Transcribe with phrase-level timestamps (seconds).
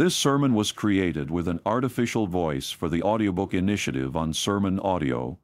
[0.00, 5.36] This sermon was created with an artificial voice for the audiobook initiative on SermonAudio.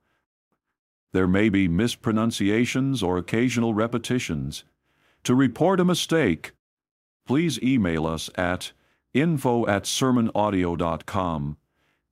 [1.12, 4.64] There may be mispronunciations or occasional repetitions.
[5.24, 6.52] To report a mistake,
[7.26, 8.72] please email us at
[9.12, 11.58] info at sermonaudio.com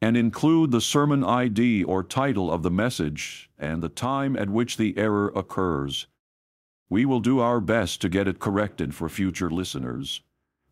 [0.03, 4.77] and include the sermon ID or title of the message and the time at which
[4.77, 6.09] the error occurs.
[6.91, 10.21] We will do our best to get it corrected for future listeners.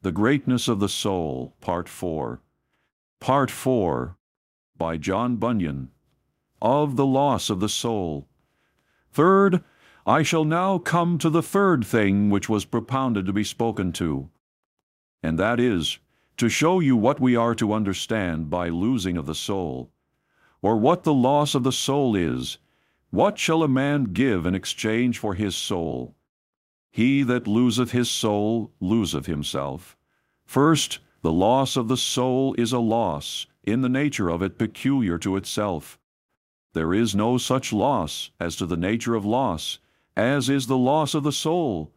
[0.02, 2.40] The Greatness of the Soul, Part 4.
[3.20, 4.16] Part 4
[4.76, 5.92] by John Bunyan.
[6.60, 8.26] Of the Loss of the Soul.
[9.12, 9.62] Third,
[10.04, 14.28] I shall now come to the third thing which was propounded to be spoken to,
[15.22, 16.00] and that is,
[16.36, 19.92] to show you what we are to understand by losing of the soul,
[20.62, 22.58] or what the loss of the soul is.
[23.10, 26.16] What shall a man give in exchange for his soul?
[26.92, 29.96] He that loseth his soul loseth himself.
[30.44, 35.16] First, the loss of the soul is a loss, in the nature of it peculiar
[35.18, 35.98] to itself.
[36.74, 39.78] There is no such loss as to the nature of loss,
[40.14, 41.90] as is the loss of the soul.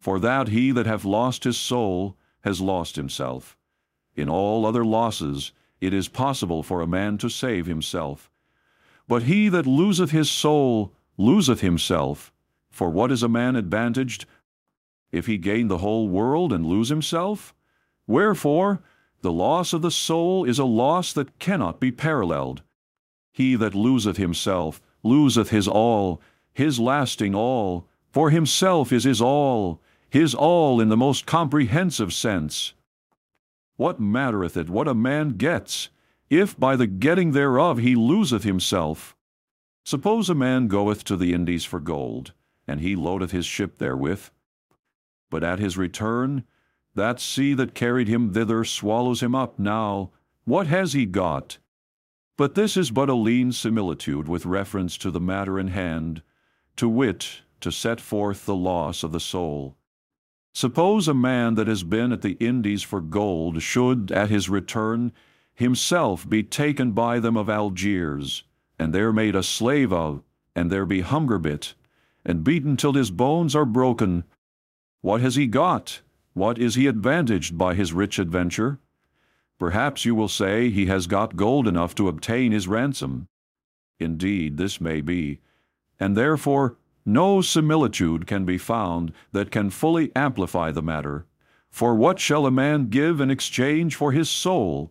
[0.00, 3.56] For that he that hath lost his soul has lost himself.
[4.16, 8.28] In all other losses it is possible for a man to save himself.
[9.06, 12.32] But he that loseth his soul loseth himself.
[12.74, 14.26] For what is a man advantaged
[15.12, 17.54] if he gain the whole world and lose himself?
[18.08, 18.82] Wherefore,
[19.20, 22.64] the loss of the soul is a loss that cannot be paralleled.
[23.30, 26.20] He that loseth himself loseth his all,
[26.52, 29.80] his lasting all, for himself is his all,
[30.10, 32.72] his all in the most comprehensive sense.
[33.76, 35.90] What mattereth it what a man gets,
[36.28, 39.14] if by the getting thereof he loseth himself?
[39.84, 42.32] Suppose a man goeth to the Indies for gold,
[42.66, 44.30] and he loadeth his ship therewith.
[45.30, 46.44] But at his return,
[46.94, 50.10] that sea that carried him thither swallows him up now.
[50.44, 51.58] What has he got?
[52.36, 56.22] But this is but a lean similitude with reference to the matter in hand,
[56.76, 59.76] to wit, to set forth the loss of the soul.
[60.52, 65.12] Suppose a man that has been at the Indies for gold should, at his return,
[65.52, 68.44] himself be taken by them of Algiers,
[68.78, 70.22] and there made a slave of,
[70.54, 71.74] and there be hunger bit,
[72.24, 74.24] and beaten till his bones are broken.
[75.02, 76.00] What has he got?
[76.32, 78.78] What is he advantaged by his rich adventure?
[79.58, 83.28] Perhaps you will say he has got gold enough to obtain his ransom.
[84.00, 85.40] Indeed, this may be,
[86.00, 86.76] and therefore
[87.06, 91.26] no similitude can be found that can fully amplify the matter.
[91.70, 94.90] For what shall a man give in exchange for his soul?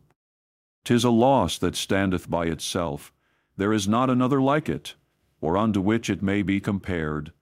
[0.84, 3.14] 'Tis a loss that standeth by itself.
[3.58, 4.96] There is not another like it,
[5.44, 7.34] or unto which it may be compared.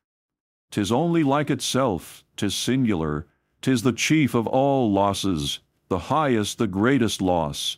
[0.71, 3.27] Tis only like itself, tis singular,
[3.61, 7.77] tis the chief of all losses the highest, the greatest loss.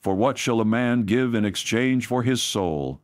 [0.00, 3.00] For what shall a man give in exchange for his soul?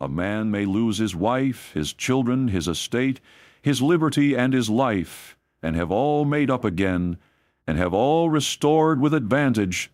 [0.00, 3.20] A man may lose his wife, his children, his estate,
[3.60, 7.16] his liberty, and his life, and have all made up again,
[7.66, 9.90] and have all restored with advantage,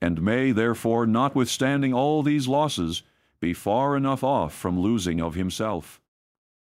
[0.00, 3.04] and may, therefore, notwithstanding all these losses,
[3.44, 6.00] be far enough off from losing of himself.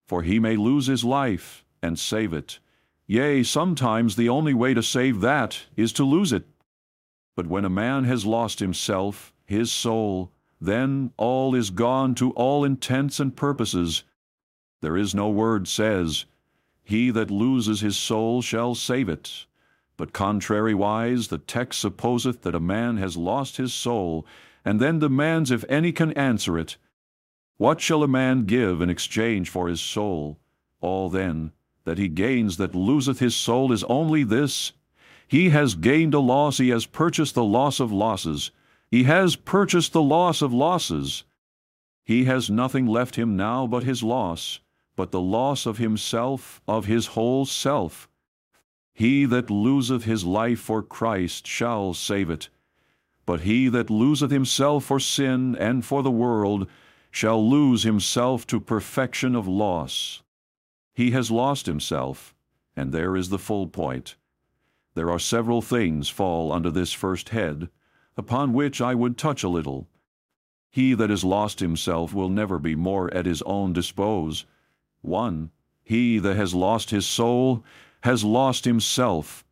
[0.08, 2.60] For he may lose his life, and save it,
[3.06, 6.48] Yea, sometimes the only way to save that is to lose it.
[7.36, 10.32] But when a man has lost himself, his soul,
[10.62, 14.06] then all is gone to all intents and purposes.
[14.80, 16.24] There is no word says,
[16.82, 19.48] He that loses his soul shall save it.
[19.98, 24.26] But contrariwise, the text supposeth that a man has lost his soul,
[24.64, 26.78] and then demands if any can answer it.
[27.58, 30.40] What shall a man give in exchange for his soul?
[30.82, 31.52] All then
[31.86, 34.74] that he gains that loseth his soul is only this
[35.30, 38.50] he has gained a loss, he has purchased the loss of losses,
[38.90, 41.24] he has purchased the loss of losses.
[42.04, 44.60] He has nothing left him now but his loss,
[44.96, 48.10] but the loss of himself, of his whole self.
[48.92, 52.50] He that loseth his life for Christ shall save it,
[53.30, 56.66] but he that loseth himself for sin and for the world
[57.12, 60.24] shall lose himself to perfection of loss.
[60.96, 62.34] He has lost himself,
[62.76, 64.16] and there is the full point.
[64.96, 67.70] There are several things fall under this first head,
[68.18, 69.88] upon which I would touch a little.
[70.72, 74.48] He that has lost himself will never be more at his own dispose.
[75.04, 75.52] 1.
[75.84, 77.64] He that has lost his soul
[78.02, 79.46] has lost himself.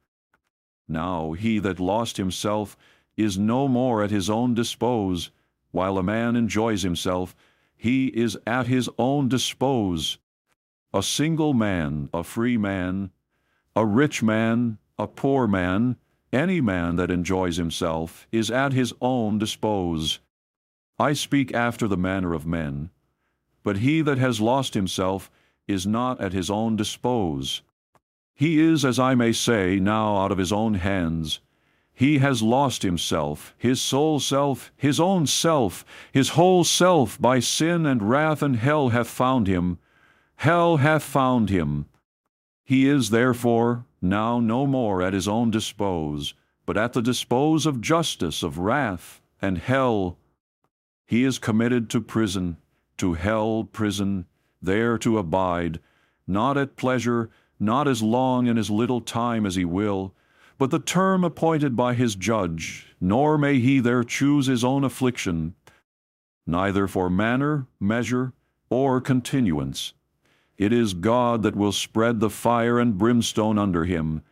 [0.88, 2.76] Now he that lost himself
[3.18, 5.32] is no more at his own dispose.
[5.72, 7.36] While a man enjoys himself,
[7.76, 10.20] he is at his own dispose
[10.94, 13.12] a single man, a free man,
[13.76, 15.98] a rich man, a poor man,
[16.34, 20.20] Any man that enjoys himself is at his own dispose.
[21.00, 22.90] I speak after the manner of men.
[23.64, 25.32] But he that has lost himself
[25.68, 27.62] is not at his own dispose.
[28.34, 31.40] He is, as I may say, now out of his own hands.
[31.98, 37.88] He has lost himself, his sole self, his own self, his whole self by sin
[37.88, 39.80] and wrath and hell hath found him.
[40.36, 41.88] Hell hath found him.
[42.64, 46.36] He is therefore now no more at his own dispose,
[46.68, 50.20] but at the dispose of justice, of wrath, and hell.
[51.08, 52.58] He is committed to prison,
[52.98, 54.28] to hell prison,
[54.62, 55.80] there to abide,
[56.28, 60.14] not at pleasure, not as long and as little time as he will,
[60.58, 65.54] but the term appointed by his judge, nor may he there choose his own affliction,
[66.46, 68.34] neither for manner, measure,
[68.70, 69.94] or continuance.
[70.58, 74.24] It is God that will spread the fire and brimstone under him.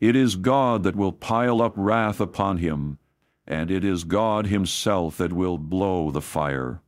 [0.00, 2.98] It is God that will pile up wrath upon him,
[3.46, 6.80] and it is God himself that will blow the fire.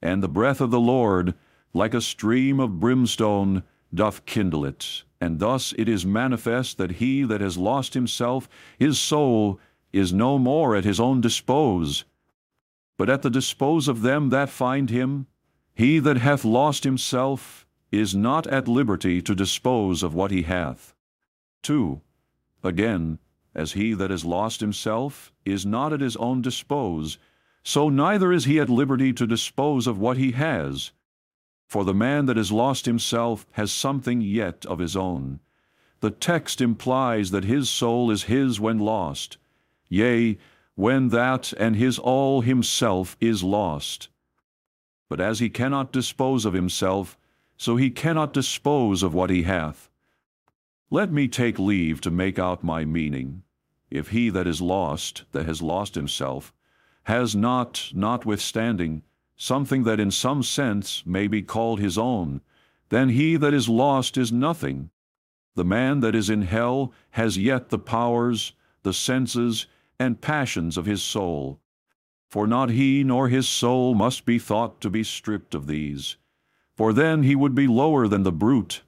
[0.00, 1.34] And the breath of the Lord,
[1.74, 5.02] like a stream of brimstone, doth kindle it.
[5.20, 8.48] And thus it is manifest that he that has lost himself,
[8.78, 9.58] his soul,
[9.92, 12.04] is no more at his own dispose,
[12.96, 15.26] but at the dispose of them that find him.
[15.74, 20.94] He that hath lost himself is not at liberty to dispose of what he hath.
[21.62, 22.00] 2.
[22.62, 23.18] Again,
[23.54, 27.18] as he that has lost himself is not at his own dispose,
[27.62, 30.92] so neither is he at liberty to dispose of what he has.
[31.68, 35.40] For the man that has lost himself has something yet of his own.
[36.00, 39.36] The text implies that his soul is his when lost,
[39.88, 40.38] yea,
[40.76, 44.08] when that and his all himself is lost.
[45.10, 47.18] But as he cannot dispose of himself,
[47.58, 49.90] so he cannot dispose of what he hath.
[50.90, 53.42] Let me take leave to make out my meaning.
[53.90, 56.54] If he that is lost, that has lost himself,
[57.04, 59.02] has not, notwithstanding,
[59.38, 62.42] something that in some sense may be called his own,
[62.90, 64.90] then he that is lost is nothing.
[65.54, 68.52] The man that is in hell has yet the powers,
[68.82, 69.66] the senses,
[69.98, 71.60] and passions of his soul.
[72.28, 76.16] For not he nor his soul must be thought to be stripped of these,
[76.76, 78.82] for then he would be lower than the brute.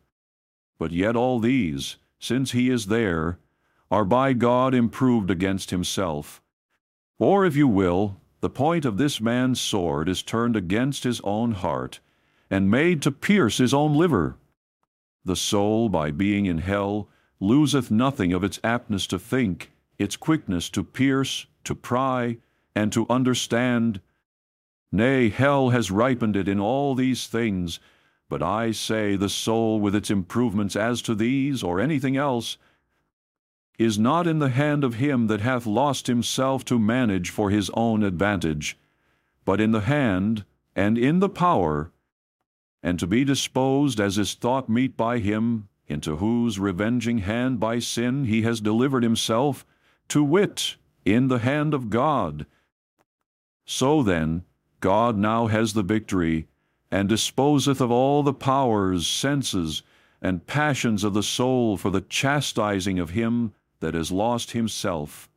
[0.79, 3.39] But yet all these, since he is there,
[3.91, 6.43] are by God improved against himself.
[7.19, 11.53] Or, if you will, the point of this man's sword is turned against his own
[11.53, 12.01] heart,
[12.51, 14.37] and made to pierce his own liver.
[15.25, 17.09] The soul, by being in hell,
[17.39, 22.39] loseth nothing of its aptness to think, its quickness to pierce, to pry,
[22.75, 24.01] and to understand.
[24.91, 27.79] Nay, hell has ripened it in all these things,
[28.29, 32.57] but I say the soul with its improvements as to these or anything else
[33.81, 37.71] is not in the hand of him that hath lost himself to manage for his
[37.71, 38.77] own advantage,
[39.47, 40.45] but in the hand
[40.77, 41.91] and in the power,
[42.83, 47.79] and to be disposed as is thought meet by him, into whose revenging hand by
[47.79, 49.65] sin he has delivered himself,
[50.09, 52.45] to wit, in the hand of God.
[53.65, 54.45] So then,
[54.81, 56.49] God now has the victory,
[56.91, 59.83] and disposeth of all the powers, senses,
[60.21, 65.29] and passions of the soul for the chastising of him that has lost himself.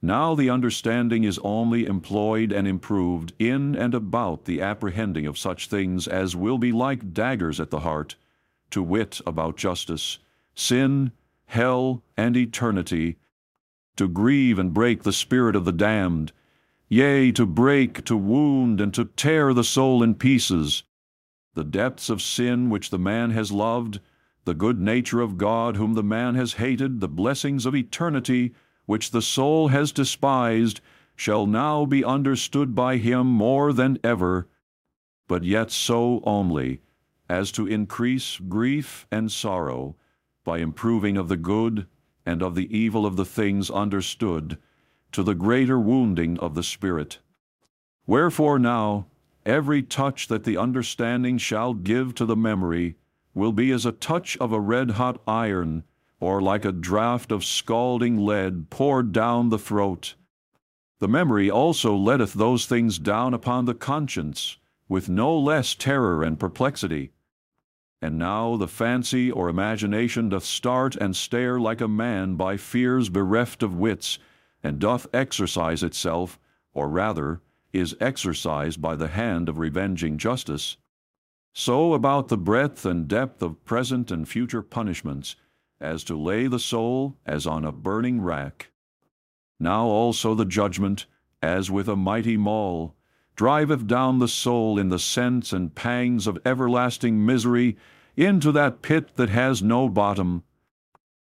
[0.00, 5.66] Now the understanding is only employed and improved in and about the apprehending of such
[5.66, 8.14] things as will be like daggers at the heart,
[8.70, 10.18] to wit about justice,
[10.54, 11.10] sin,
[11.46, 13.16] hell, and eternity,
[13.96, 16.32] to grieve and break the spirit of the damned,
[16.88, 20.84] yea, to break, to wound, and to tear the soul in pieces,
[21.54, 23.98] the depths of sin which the man has loved,
[24.48, 28.54] the good nature of God whom the man has hated, the blessings of eternity
[28.86, 30.80] which the soul has despised,
[31.14, 34.48] shall now be understood by him more than ever,
[35.26, 36.80] but yet so only,
[37.28, 39.94] as to increase grief and sorrow,
[40.44, 41.86] by improving of the good
[42.24, 44.56] and of the evil of the things understood,
[45.12, 47.18] to the greater wounding of the spirit.
[48.06, 49.08] Wherefore now,
[49.44, 52.96] every touch that the understanding shall give to the memory,
[53.38, 55.84] will be as a touch of a red hot iron,
[56.20, 60.16] or like a draught of scalding lead poured down the throat.
[60.98, 66.40] The memory also letteth those things down upon the conscience, with no less terror and
[66.40, 67.12] perplexity.
[68.02, 73.08] And now the fancy or imagination doth start and stare like a man by fears
[73.08, 74.18] bereft of wits,
[74.62, 76.38] and doth exercise itself,
[76.72, 77.40] or rather,
[77.72, 80.76] is exercised by the hand of revenging justice,
[81.52, 85.36] so about the breadth and depth of present and future punishments,
[85.80, 88.70] as to lay the soul as on a burning rack.
[89.60, 91.06] Now also the judgment,
[91.42, 92.94] as with a mighty maul,
[93.36, 97.76] driveth down the soul in the sense and pangs of everlasting misery
[98.16, 100.42] into that pit that has no bottom.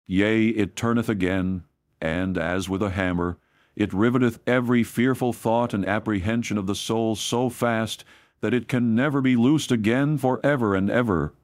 [0.07, 1.63] Yea, it turneth again,
[2.01, 3.39] and, as with a hammer,
[3.77, 8.05] it riveteth every fearful thought and apprehension of the soul so fast
[8.41, 11.35] that it can never be loosed again for ever and ever.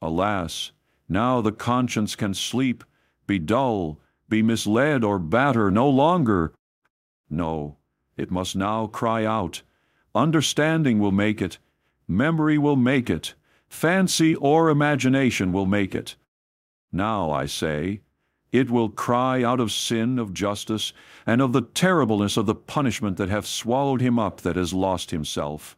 [0.00, 0.72] Alas,
[1.08, 2.84] now the conscience can sleep,
[3.26, 6.52] be dull, be misled, or batter no longer.
[7.28, 7.76] No,
[8.16, 9.62] it must now cry out.
[10.14, 11.58] Understanding will make it,
[12.06, 13.34] memory will make it,
[13.68, 16.16] fancy or imagination will make it.
[16.92, 18.02] Now, I say,
[18.52, 20.92] it will cry out of sin, of justice,
[21.26, 25.10] and of the terribleness of the punishment that hath swallowed him up that has lost
[25.10, 25.76] himself.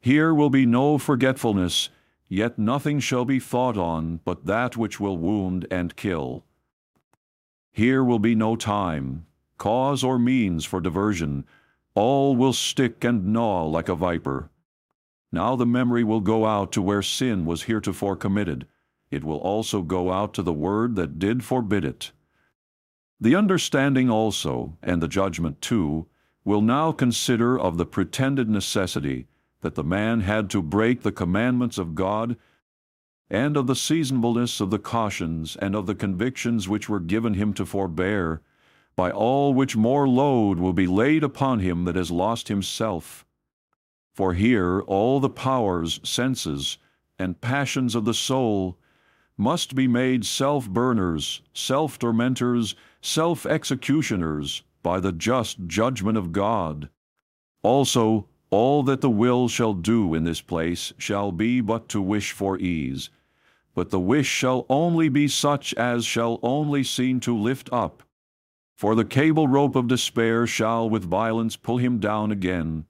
[0.00, 1.90] Here will be no forgetfulness,
[2.28, 6.44] yet nothing shall be thought on but that which will wound and kill.
[7.72, 9.26] Here will be no time,
[9.58, 11.44] cause or means for diversion.
[11.94, 14.50] All will stick and gnaw like a viper.
[15.32, 18.66] Now the memory will go out to where sin was heretofore committed,
[19.10, 22.12] it will also go out to the word that did forbid it.
[23.20, 26.06] The understanding also, and the judgment too,
[26.44, 29.26] will now consider of the pretended necessity
[29.60, 32.36] that the man had to break the commandments of God,
[33.28, 37.52] and of the seasonableness of the cautions and of the convictions which were given him
[37.54, 38.40] to forbear,
[38.94, 43.26] by all which more load will be laid upon him that has lost himself.
[44.14, 46.78] For here all the powers, senses,
[47.18, 48.78] and passions of the soul
[49.36, 56.88] must be made self burners, self tormentors, self executioners by the just judgment of God.
[57.62, 62.32] Also, all that the will shall do in this place shall be but to wish
[62.32, 63.10] for ease,
[63.74, 68.02] but the wish shall only be such as shall only seem to lift up.
[68.76, 72.84] For the cable rope of despair shall with violence pull him down again.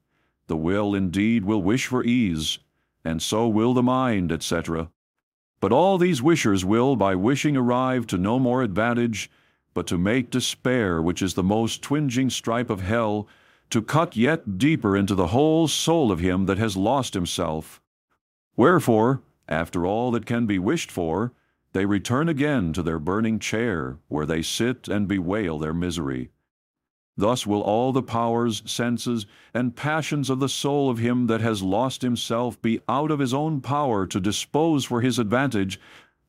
[0.47, 2.59] The will indeed will wish for ease,
[3.03, 4.89] and so will the mind, etc.
[5.59, 9.31] But all these wishers will by wishing arrive to no more advantage,
[9.73, 13.27] but to make despair, which is the most twinging stripe of hell,
[13.69, 17.81] to cut yet deeper into the whole soul of him that has lost himself.
[18.55, 21.33] Wherefore, after all that can be wished for,
[21.73, 26.31] they return again to their burning chair, where they sit and bewail their misery.
[27.17, 31.63] Thus will all the powers, senses, and passions of the soul of him that has
[31.63, 35.79] lost himself be out of his own power to dispose for his advantage,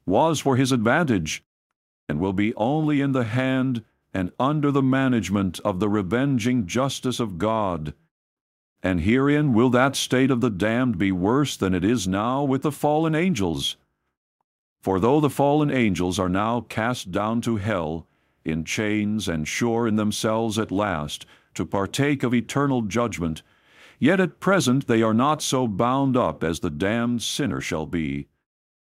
[0.07, 1.45] was for his advantage,
[2.09, 3.85] and will be only in the hand
[4.19, 7.95] and under the management of the revenging justice of God.
[8.83, 12.63] And herein will that state of the damned be worse than it is now with
[12.63, 13.77] the fallen angels.
[14.83, 18.09] For though the fallen angels are now cast down to hell,
[18.45, 23.43] in chains and sure in themselves at last to partake of eternal judgment,
[24.01, 28.27] yet at present they are not so bound up as the damned sinner shall be.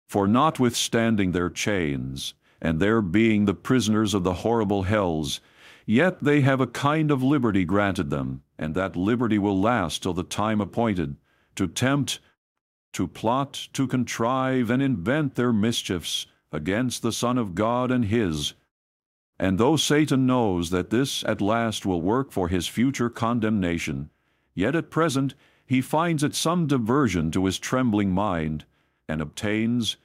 [0.08, 5.42] For notwithstanding their chains, and their being the prisoners of the horrible hells,
[5.86, 10.14] yet they have a kind of liberty granted them, and that liberty will last till
[10.14, 11.16] the time appointed,
[11.56, 12.20] to tempt,
[12.94, 18.54] to plot, to contrive, and invent their mischiefs against the Son of God and His,
[19.40, 24.10] and though Satan knows that this at last will work for his future condemnation,
[24.54, 25.34] yet at present
[25.66, 28.66] he finds it some diversion to his trembling mind,
[29.08, 29.96] and obtains,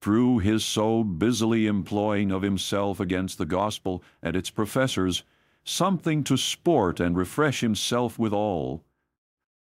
[0.00, 5.24] through his so busily employing of himself against the gospel and its professors,
[5.64, 8.84] something to sport and refresh himself withal.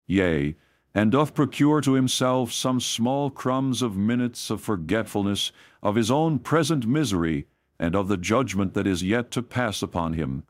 [0.08, 0.56] Yea,
[0.96, 5.51] and doth procure to himself some small crumbs of minutes of forgetfulness
[5.82, 7.48] of his own present misery,
[7.80, 10.44] and of the judgment that is yet to pass upon him.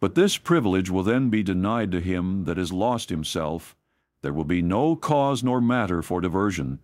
[0.00, 3.76] But this privilege will then be denied to him that has lost himself.
[4.22, 6.80] There will be no cause nor matter for diversion.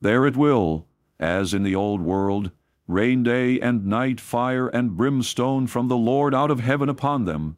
[0.00, 0.86] There it will,
[1.18, 2.50] as in the old world,
[2.86, 7.56] rain day and night fire and brimstone from the Lord out of heaven upon them.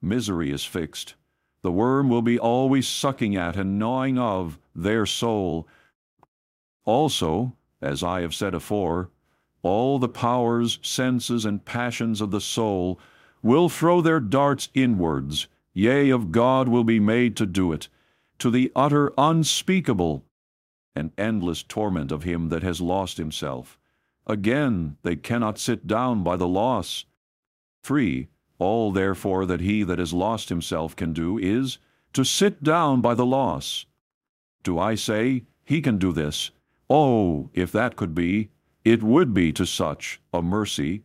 [0.00, 1.14] Misery is fixed.
[1.62, 5.66] The worm will be always sucking at and gnawing of their soul.
[6.84, 9.10] Also, as I have said afore,
[9.62, 13.00] all the powers, senses, and passions of the soul
[13.42, 17.88] will throw their darts inwards, yea, of God will be made to do it,
[18.38, 20.24] to the utter unspeakable
[20.94, 23.78] and endless torment of him that has lost himself.
[24.26, 27.04] Again, they cannot sit down by the loss.
[27.82, 28.28] 3.
[28.58, 31.78] All therefore that he that has lost himself can do is
[32.12, 33.86] to sit down by the loss.
[34.62, 36.50] Do I say, he can do this?
[36.88, 38.50] Oh, if that could be,
[38.84, 41.02] it would be to such a mercy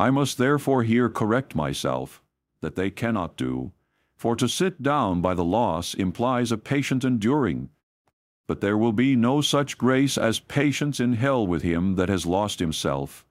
[0.00, 2.22] I must therefore here correct myself,
[2.62, 3.72] that they cannot do.
[4.16, 7.68] For to sit down by the loss implies a patient enduring.
[8.50, 12.26] But there will be no such grace as patience in hell with him that has
[12.26, 13.24] lost himself.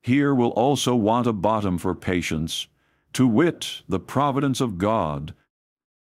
[0.00, 2.66] Here will also want a bottom for patience,
[3.12, 5.34] to wit, the providence of God.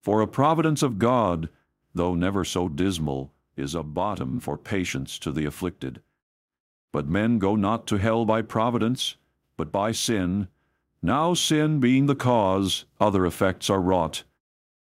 [0.02, 1.48] For a providence of God,
[1.94, 6.02] though never so dismal, is a bottom for patience to the afflicted.
[6.92, 9.16] But men go not to hell by providence,
[9.56, 10.48] but by sin,
[11.00, 14.24] now sin being the cause, other effects are wrought.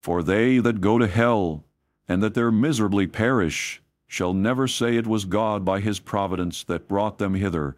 [0.01, 1.65] For they that go to hell,
[2.11, 6.89] and that there miserably perish, shall never say it was God by his providence that
[6.89, 7.73] brought them hither,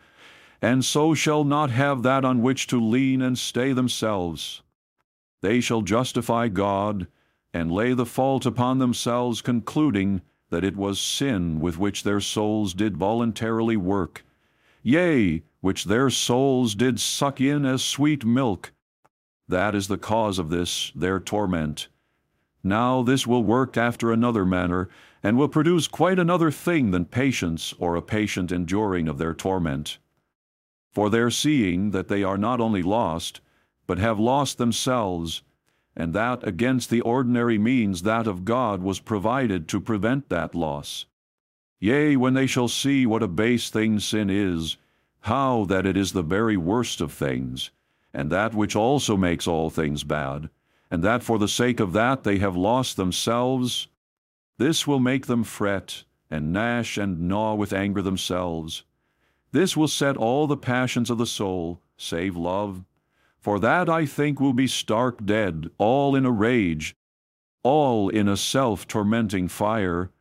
[0.59, 4.63] and so shall not have that on which to lean and stay themselves.
[5.41, 7.05] They shall justify God,
[7.53, 12.73] and lay the fault upon themselves, concluding that it was sin with which their souls
[12.73, 14.25] did voluntarily work,
[14.81, 18.71] yea, which their souls did suck in as sweet milk.
[19.47, 21.87] That is the cause of this their torment.
[22.63, 24.87] Now this will work after another manner,
[25.21, 29.97] and will produce quite another thing than patience or a patient enduring of their torment.
[30.91, 33.41] For their seeing that they are not only lost,
[33.85, 35.43] but have lost themselves,
[35.95, 41.05] and that against the ordinary means that of God was provided to prevent that loss.
[41.79, 44.77] Yea, when they shall see what a base thing sin is,
[45.21, 47.71] how that it is the very worst of things,
[48.13, 50.49] and that which also makes all things bad,
[50.93, 53.87] and that for the sake of that they have lost themselves,
[54.59, 58.83] this will make them fret, and gnash and gnaw with anger themselves.
[59.51, 62.83] This will set all the passions of the soul, save love.
[63.39, 66.95] For that I think will be stark dead, all in a rage,
[67.63, 70.11] all in a self tormenting fire,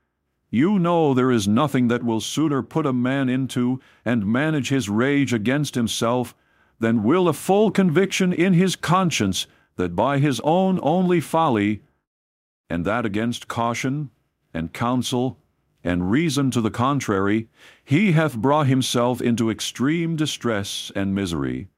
[0.48, 4.88] you know there is nothing that will sooner put a man into and manage his
[4.88, 6.34] rage against himself
[6.78, 11.82] than will a full conviction in his conscience that by his own only folly,
[12.68, 14.10] and that against caution
[14.54, 15.38] and counsel
[15.84, 17.48] and reason to the contrary,
[17.84, 21.68] he hath brought himself into extreme distress and misery.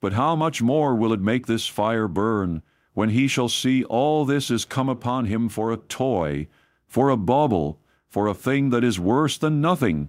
[0.00, 2.62] But how much more will it make this fire burn,
[2.94, 6.48] when he shall see all this is come upon him for a toy,
[6.86, 10.08] for a bauble, for a thing that is worse than nothing.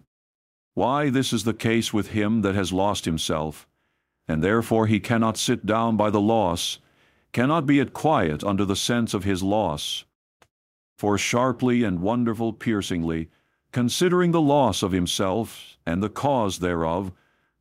[0.73, 3.67] Why, this is the case with him that has lost himself,
[4.27, 6.79] and therefore he cannot sit down by the loss,
[7.31, 10.05] cannot be at quiet under the sense of his loss.
[10.97, 13.29] For sharply and wonderful piercingly,
[13.71, 17.11] considering the loss of himself and the cause thereof,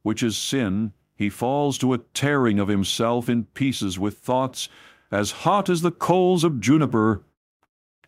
[0.02, 4.68] which is sin, he falls to a tearing of himself in pieces with thoughts
[5.10, 7.22] as hot as the coals of juniper,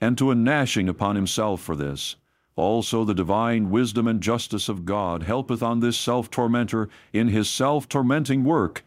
[0.01, 2.16] and to a gnashing upon himself for this.
[2.57, 8.44] Also the divine wisdom and justice of God helpeth on this self-tormentor in his self-tormenting
[8.44, 8.85] work,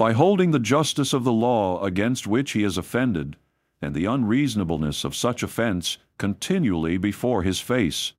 [0.00, 3.36] by holding the justice of the law against which he is offended,
[3.82, 8.14] and the unreasonableness of such offense continually before his face.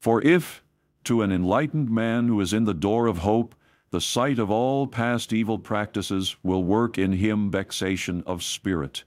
[0.00, 0.64] For if,
[1.04, 3.54] to an enlightened man who is in the door of hope,
[3.90, 9.04] the sight of all past evil practices will work in him vexation of spirit,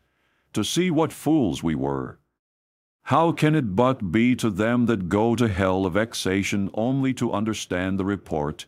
[0.53, 2.19] to see what fools we were,
[3.05, 7.33] how can it but be to them that go to hell a vexation only to
[7.33, 8.67] understand the report,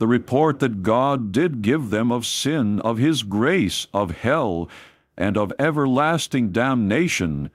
[0.00, 4.66] the report that God did give them of sin, of His grace, of hell,
[5.14, 7.50] and of everlasting damnation,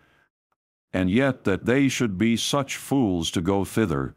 [0.94, 4.16] and yet that they should be such fools to go thither.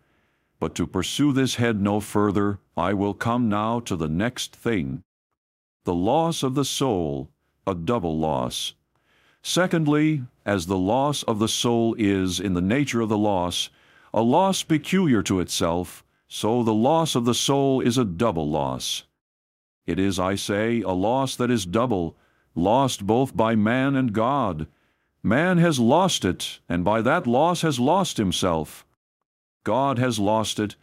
[0.61, 5.03] But to pursue this head no further, I will come now to the next thing.
[5.85, 7.31] The loss of the soul,
[7.67, 8.75] a double loss.
[9.43, 13.71] Secondly, as the loss of the soul is, in the nature of the loss,
[14.13, 19.05] a loss peculiar to itself, so the loss of the soul is a double loss.
[19.87, 22.19] It is, I say, a loss that is double,
[22.55, 24.67] lost both by man and God.
[25.23, 28.85] Man has lost it, and by that loss has lost himself.
[29.65, 30.77] God has lost it,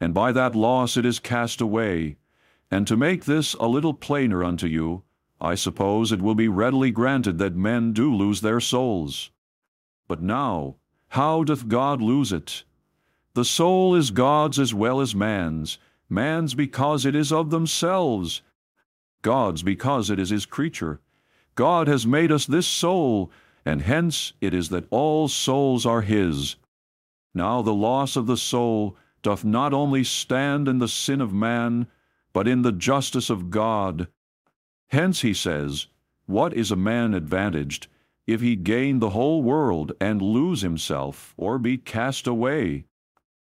[0.00, 2.16] and by that loss it is cast away.
[2.70, 5.02] And to make this a little plainer unto you,
[5.40, 9.32] I suppose it will be readily granted that men do lose their souls.
[10.06, 10.76] But now,
[11.08, 12.62] how doth God lose it?
[13.34, 18.42] The soul is God's as well as man's, man's because it is of themselves,
[19.22, 21.00] God's because it is his creature.
[21.54, 23.30] God has made us this soul,
[23.64, 26.56] and hence it is that all souls are his.
[27.34, 31.86] Now the loss of the soul doth not only stand in the sin of man,
[32.32, 34.08] but in the justice of God,
[34.92, 35.86] Hence, he says,
[36.26, 37.86] what is a man advantaged
[38.26, 42.84] if he gain the whole world and lose himself, or be cast away?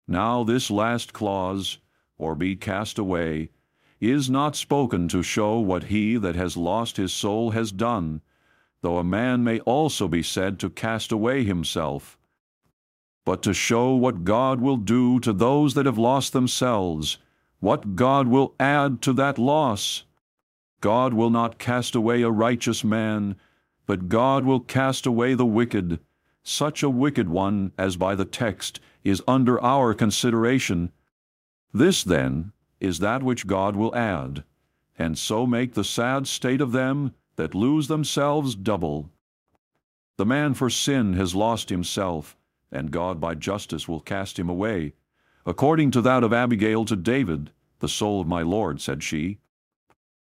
[0.07, 1.77] Now, this last clause,
[2.17, 3.49] or be cast away,
[3.99, 8.21] is not spoken to show what he that has lost his soul has done,
[8.81, 12.17] though a man may also be said to cast away himself,
[13.25, 17.19] but to show what God will do to those that have lost themselves,
[17.59, 20.03] what God will add to that loss.
[20.81, 23.35] God will not cast away a righteous man,
[23.85, 25.99] but God will cast away the wicked,
[26.41, 30.91] such a wicked one as by the text is under our consideration.
[31.73, 34.43] This, then, is that which God will add,
[34.97, 39.09] and so make the sad state of them that lose themselves double.
[40.17, 42.37] The man for sin has lost himself,
[42.71, 44.93] and God by justice will cast him away.
[45.45, 49.39] According to that of Abigail to David, the soul of my Lord, said she,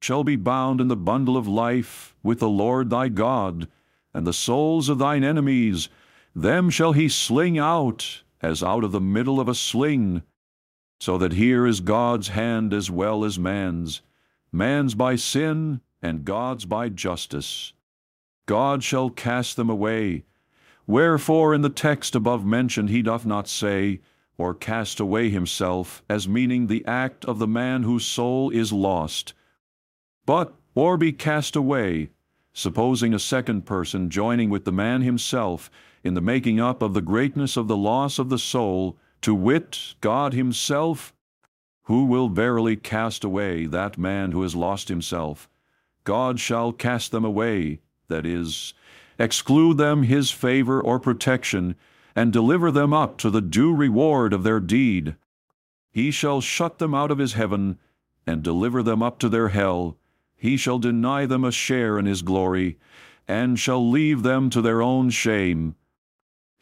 [0.02, 3.67] shall be bound in the bundle of life with the Lord thy God,
[4.13, 5.89] and the souls of thine enemies,
[6.36, 10.21] them shall he sling out, as out of the middle of a sling,
[10.99, 14.01] so that here is God's hand as well as man's,
[14.51, 17.73] man's by sin, and God's by justice.
[18.45, 20.25] God shall cast them away.
[20.86, 24.01] Wherefore in the text above mentioned he doth not say,
[24.38, 29.34] or cast away himself, as meaning the act of the man whose soul is lost,
[30.25, 32.10] but or be cast away,
[32.51, 35.71] supposing a second person joining with the man himself
[36.04, 39.96] in the making up of the greatness of the loss of the soul, to wit,
[40.02, 41.13] God himself,
[41.84, 45.50] who will verily cast away that man who has lost himself.
[46.04, 48.74] God shall cast them away, that is,
[49.18, 51.76] exclude them his favor or protection,
[52.16, 55.16] and deliver them up to the due reward of their deed.
[55.92, 57.78] He shall shut them out of his heaven,
[58.28, 59.98] and deliver them up to their hell.
[60.36, 62.78] He shall deny them a share in his glory,
[63.28, 65.76] and shall leave them to their own shame.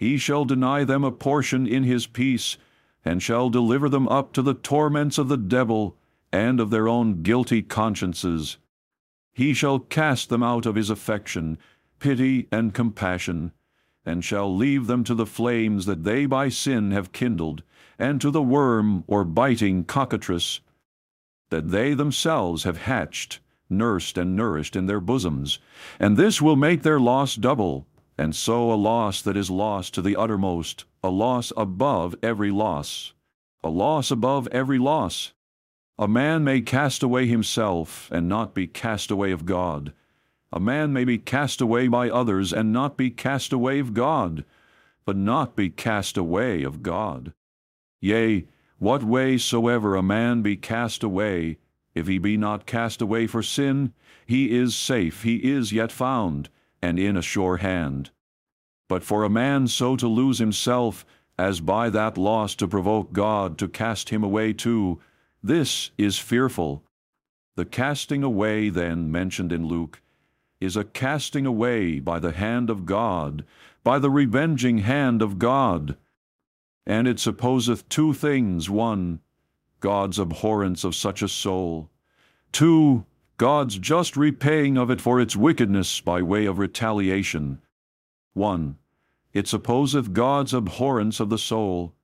[0.01, 2.57] He shall deny them a portion in his peace,
[3.05, 5.95] and shall deliver them up to the torments of the devil,
[6.33, 8.57] and of their own guilty consciences.
[9.31, 11.59] He shall cast them out of his affection,
[11.99, 13.51] pity, and compassion,
[14.03, 17.61] and shall leave them to the flames that they by sin have kindled,
[17.99, 20.61] and to the worm or biting cockatrice
[21.51, 25.59] that they themselves have hatched, nursed, and nourished in their bosoms.
[25.99, 27.85] And this will make their loss double,
[28.21, 33.13] and so a loss that is lost to the uttermost, a loss above every loss,
[33.63, 35.34] a loss above every loss.
[35.97, 39.91] A man may cast away himself, and not be cast away of God.
[40.53, 44.45] A man may be cast away by others, and not be cast away of God,
[45.03, 47.34] but not be cast away of God.
[48.01, 48.45] Yea,
[48.77, 51.57] what way soever a man be cast away,
[51.95, 53.93] if he be not cast away for sin,
[54.27, 56.49] he is safe, he is yet found,
[56.81, 58.11] and in a sure hand.
[58.87, 61.05] But for a man so to lose himself,
[61.37, 64.99] as by that loss to provoke God to cast him away too,
[65.41, 66.83] this is fearful.
[67.55, 70.01] The casting away, then, mentioned in Luke,
[70.59, 73.43] is a casting away by the hand of God,
[73.83, 75.97] by the revenging hand of God.
[76.85, 79.19] And it supposeth two things one,
[79.79, 81.89] God's abhorrence of such a soul,
[82.51, 83.05] two,
[83.41, 87.60] God's just repaying of it for its wickedness by way of retaliation.
[88.34, 88.77] 1.
[89.34, 91.95] It supposeth God's abhorrence of the soul,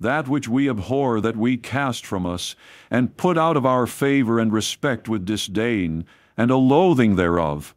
[0.00, 2.56] that which we abhor that we cast from us,
[2.90, 6.06] and put out of our favor and respect with disdain,
[6.38, 7.74] and a loathing thereof.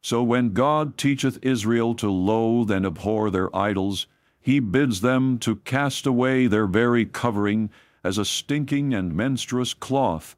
[0.00, 4.06] So when God teacheth Israel to loathe and abhor their idols,
[4.40, 7.68] he bids them to cast away their very covering
[8.02, 10.36] as a stinking and menstruous cloth,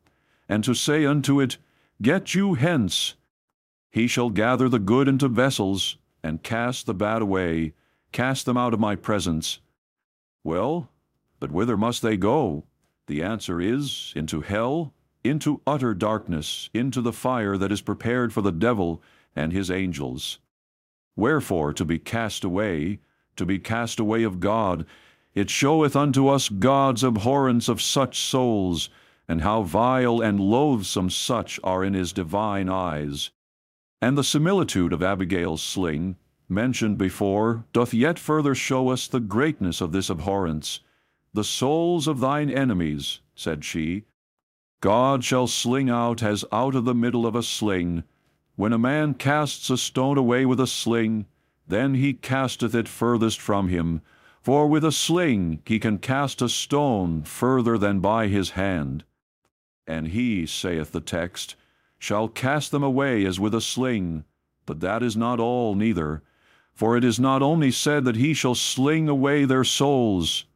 [0.49, 1.59] and to say unto it,
[2.03, 3.15] Get you hence.
[3.88, 7.75] He shall gather the good into vessels, and cast the bad away,
[8.11, 9.61] cast them out of my presence.
[10.43, 10.91] Well,
[11.38, 12.65] but whither must they go?
[13.07, 18.43] The answer is, into hell, into utter darkness, into the fire that is prepared for
[18.43, 19.01] the devil
[19.37, 20.41] and his angels.
[21.15, 22.99] Wherefore, to be cast away,
[23.37, 24.87] to be cast away of God,
[25.35, 28.91] it showeth unto us God's abhorrence of such souls,
[29.29, 33.31] and how vile and loathsome such are in his divine eyes.
[34.01, 36.17] And the similitude of Abigail's sling,
[36.49, 40.81] mentioned before, doth yet further show us the greatness of this abhorrence.
[41.33, 44.05] The souls of thine enemies, said she,
[44.81, 48.03] God shall sling out as out of the middle of a sling.
[48.57, 51.27] When a man casts a stone away with a sling,
[51.67, 54.03] then he casteth it furthest from him,
[54.43, 59.05] for with a sling he can cast a stone further than by his hand.
[59.87, 61.57] And he, saith the text,
[61.99, 64.25] shall cast them away as with a sling.
[64.66, 66.23] But that is not all neither.
[66.73, 70.47] For it is not only said that he shall sling away their souls,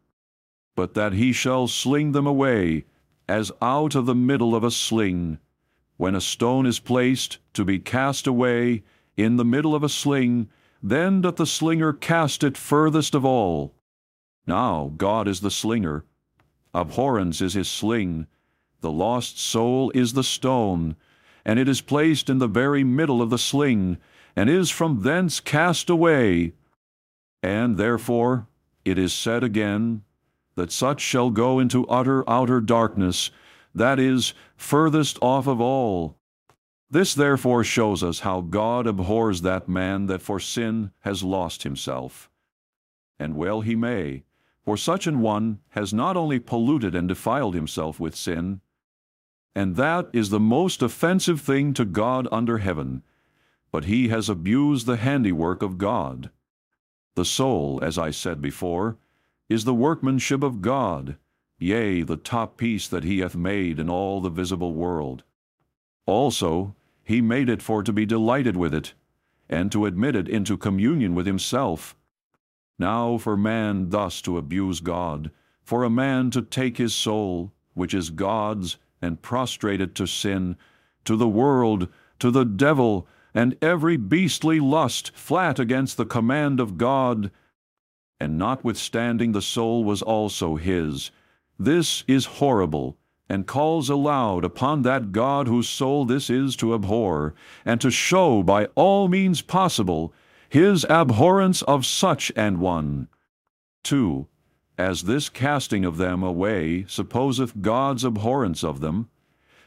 [0.74, 2.84] but that he shall sling them away,
[3.28, 5.38] as out of the middle of a sling.
[5.96, 8.82] When a stone is placed to be cast away
[9.16, 10.48] in the middle of a sling,
[10.82, 13.74] then doth the slinger cast it furthest of all.
[14.46, 16.04] Now God is the slinger.
[16.74, 18.26] Abhorrence is his sling.
[18.80, 20.96] The lost soul is the stone,
[21.44, 23.98] and it is placed in the very middle of the sling,
[24.34, 26.52] and is from thence cast away.
[27.42, 28.46] And therefore
[28.84, 30.02] it is said again,
[30.56, 33.30] that such shall go into utter outer darkness,
[33.74, 36.16] that is, furthest off of all.
[36.90, 42.30] This therefore shows us how God abhors that man that for sin has lost himself.
[43.18, 44.24] And well he may,
[44.64, 48.60] for such an one has not only polluted and defiled himself with sin,
[49.56, 53.02] and that is the most offensive thing to God under heaven,
[53.72, 56.28] but he has abused the handiwork of God.
[57.14, 58.98] The soul, as I said before,
[59.48, 61.16] is the workmanship of God,
[61.58, 65.22] yea, the top piece that he hath made in all the visible world.
[66.04, 68.92] Also, he made it for to be delighted with it,
[69.48, 71.96] and to admit it into communion with himself.
[72.78, 75.30] Now for man thus to abuse God,
[75.62, 80.56] for a man to take his soul, which is God's, and prostrated to sin,
[81.04, 86.78] to the world, to the devil, and every beastly lust flat against the command of
[86.78, 87.30] God,
[88.18, 91.10] and notwithstanding the soul was also his.
[91.58, 92.96] This is horrible,
[93.28, 98.42] and calls aloud upon that God whose soul this is to abhor, and to show
[98.42, 100.14] by all means possible
[100.48, 103.08] his abhorrence of such an one.
[103.84, 104.26] 2.
[104.78, 109.08] As this casting of them away supposeth God's abhorrence of them,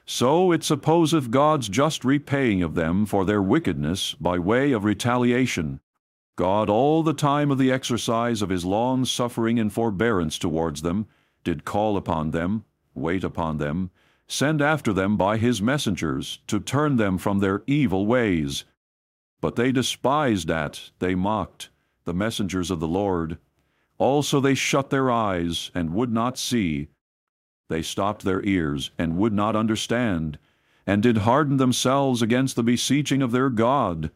[0.06, 5.80] so it supposeth God's just repaying of them for their wickedness by way of retaliation.
[6.36, 11.08] God all the time of the exercise of his long suffering and forbearance towards them
[11.44, 13.92] did call upon them, wait upon them,
[14.28, 18.64] send after them by his messengers, to turn them from their evil ways.
[19.42, 21.70] But they despised at, they mocked,
[22.06, 23.38] the messengers of the Lord.
[24.00, 26.88] Also they shut their eyes, and would not see.
[27.68, 30.40] They stopped their ears, and would not understand,
[30.88, 34.10] and did harden themselves against the beseeching of their God.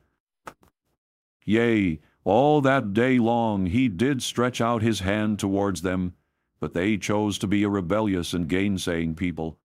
[1.45, 6.13] Yea, all that day long he did stretch out his hand towards them,
[6.61, 9.59] but they chose to be a rebellious and gainsaying people.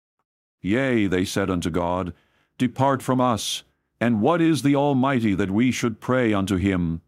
[0.62, 2.14] Yea, they said unto God,
[2.56, 3.64] Depart from us,
[4.00, 7.00] and what is the Almighty that we should pray unto him?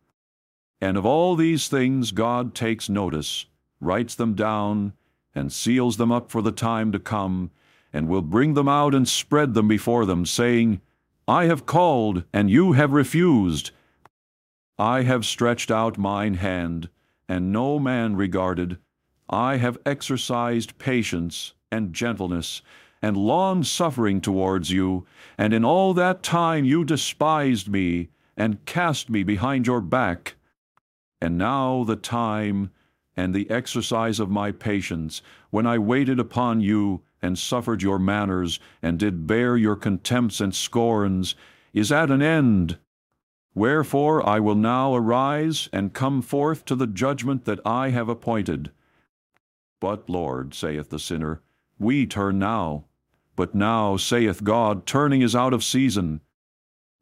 [0.81, 3.47] And of all these things God takes notice,
[3.81, 4.93] writes them down,
[5.35, 7.51] and seals them up for the time to come,
[7.93, 10.81] and will bring them out and spread them before them, saying,
[11.29, 13.71] I have called, and you have refused,
[14.79, 16.91] I have stretched out mine hand,
[17.29, 18.79] and no man regarded.
[19.29, 22.61] I have exercised patience and gentleness
[23.01, 25.07] and long suffering towards you,
[25.39, 30.35] and in all that time you despised me and cast me behind your back.
[31.21, 32.71] And now the time
[33.17, 38.61] and the exercise of my patience, when I waited upon you and suffered your manners,
[38.83, 41.35] and did bear your contempts and scorns,
[41.73, 42.79] is at an end.
[43.55, 48.71] Wherefore I will now arise and come forth to the judgment that I have appointed.
[49.81, 51.41] But, Lord, saith the sinner,
[51.79, 52.85] we turn now.
[53.35, 56.21] But now, saith God, turning is out of season.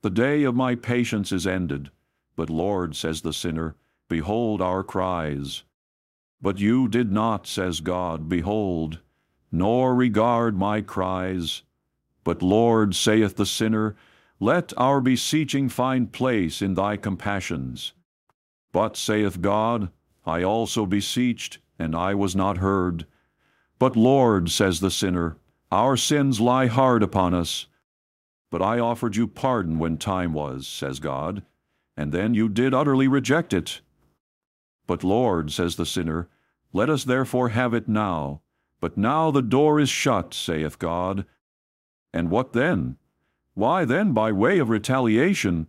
[0.02, 1.90] The day of my patience is ended.
[2.36, 3.76] But, Lord, says the sinner,
[4.14, 5.64] behold our cries.
[6.40, 9.00] But you did not, says God, behold,
[9.50, 11.62] nor regard my cries.
[12.22, 13.96] But, Lord, saith the sinner,
[14.38, 17.92] let our beseeching find place in thy compassions.
[18.70, 19.90] But, saith God,
[20.24, 23.06] I also beseeched, and I was not heard.
[23.80, 25.38] But, Lord, says the sinner,
[25.72, 27.66] our sins lie hard upon us.
[28.52, 31.42] But I offered you pardon when time was, says God,
[31.96, 33.80] and then you did utterly reject it.
[34.86, 36.28] But, Lord, says the sinner,
[36.72, 38.42] let us therefore have it now.
[38.80, 41.24] But now the door is shut, saith God.
[42.12, 42.96] And what then?
[43.54, 45.68] Why then, by way of retaliation,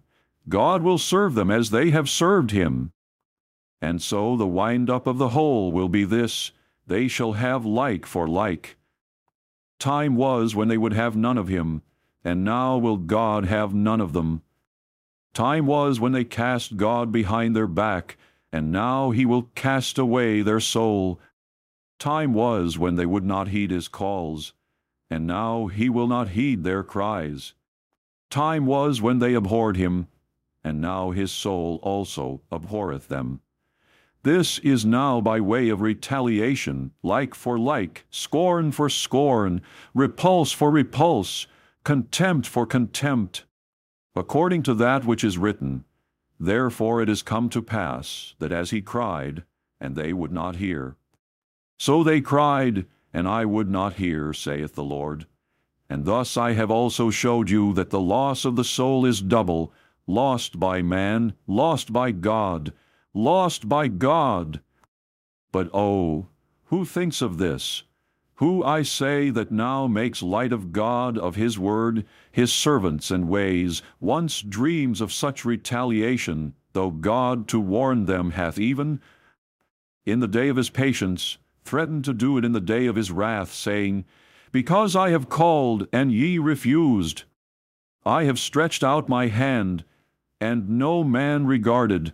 [0.49, 2.91] God will serve them as they have served him.
[3.82, 6.51] And so the wind up of the whole will be this
[6.88, 8.78] they shall have like for like.
[9.80, 11.82] Time was when they would have none of him,
[12.23, 14.41] and now will God have none of them.
[15.34, 18.17] Time was when they cast God behind their back,
[18.51, 21.19] and now he will cast away their soul.
[21.99, 24.53] Time was when they would not heed his calls,
[25.10, 27.53] and now he will not heed their cries.
[28.29, 30.08] Time was when they abhorred him,
[30.63, 33.41] and now his soul also abhorreth them.
[34.23, 39.62] This is now by way of retaliation, like for like, scorn for scorn,
[39.93, 41.45] repulse for repulse,
[41.84, 43.45] contempt for contempt.
[44.15, 45.86] According to that which is written,
[46.39, 49.43] Therefore it is come to pass, that as he cried,
[49.80, 50.95] and they would not hear.
[51.78, 55.26] So they cried, and I would not hear, saith the Lord.
[55.89, 59.71] And thus I have also showed you that the loss of the soul is double,
[60.08, 62.74] lost by man, lost by God,
[63.13, 64.62] lost by God.
[65.52, 66.28] But oh,
[66.65, 67.84] who thinks of this?
[68.39, 73.30] Who, I say, that now makes light of God, of His word, His servants and
[73.30, 79.00] ways, once dreams of such retaliation, though God to warn them hath even,
[80.06, 83.10] in the day of His patience, threatened to do it in the day of His
[83.10, 84.04] wrath, saying,
[84.52, 87.24] Because I have called, and ye refused.
[88.06, 89.86] I have stretched out my hand,
[90.41, 92.12] and no man regarded,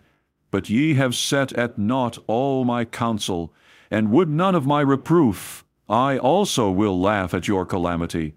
[0.52, 3.52] but ye have set at naught all my counsel,
[3.90, 5.61] and would none of my reproof.
[5.88, 8.34] I also will laugh at your calamity.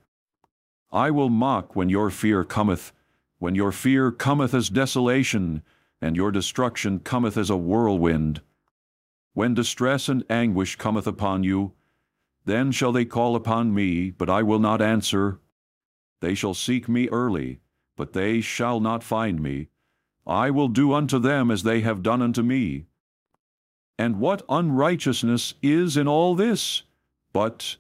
[0.92, 2.92] I will mock when your fear cometh,
[3.38, 5.62] when your fear cometh as desolation,
[6.02, 8.42] and your destruction cometh as a whirlwind.
[9.34, 11.74] When distress and anguish cometh upon you,
[12.46, 15.40] then shall they call upon me, but I will not answer.
[16.22, 17.60] They shall seek me early,
[17.98, 19.68] but they shall not find me.
[20.26, 22.86] I will do unto them as they have done unto me.
[23.98, 26.84] And what unrighteousness is in all this?
[27.36, 27.76] But